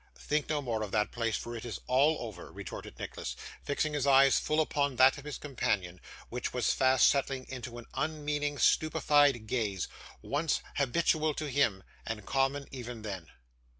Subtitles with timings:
[0.15, 4.07] 'Think no more of that place, for it is all over,' retorted Nicholas, fixing his
[4.07, 9.45] eyes full upon that of his companion, which was fast settling into an unmeaning stupefied
[9.45, 9.87] gaze,
[10.23, 13.27] once habitual to him, and common even then.